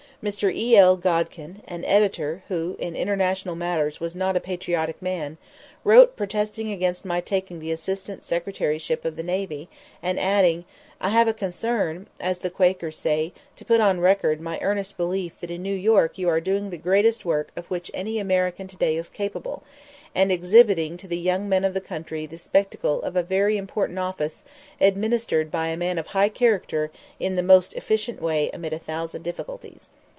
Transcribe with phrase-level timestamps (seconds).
[0.23, 0.53] Mr.
[0.53, 0.77] E.
[0.77, 0.95] L.
[0.97, 5.35] Godkin, an editor who in international matters was not a patriotic man,
[5.83, 9.67] wrote protesting against my taking the Assistant Secretaryship of the Navy,
[9.99, 10.63] and adding:
[10.99, 15.39] "I have a concern, as the Quakers say, to put on record my earnest belief
[15.39, 18.77] that in New York you are doing the greatest work of which any American to
[18.77, 19.63] day is capable,
[20.13, 23.97] and exhibiting to the young men of the country the spectacle of a very important
[23.97, 24.43] office
[24.79, 29.23] administered by a man of high character in the most efficient way amid a thousand
[29.23, 29.89] difficulties.